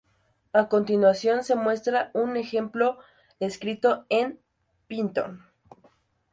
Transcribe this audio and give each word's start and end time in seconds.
A 0.51 0.67
continuación 0.67 1.43
se 1.43 1.53
muestra 1.55 2.09
un 2.15 2.35
ejemplo 2.35 2.97
escrito 3.39 4.07
en 4.09 4.39
Python 4.87 5.45